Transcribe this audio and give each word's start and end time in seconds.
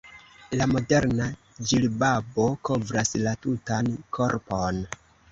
La 0.59 0.67
moderna 0.69 1.25
ĝilbabo 1.71 2.45
kovras 2.69 3.11
la 3.27 3.33
tutan 3.43 3.91
korpon. 4.19 4.81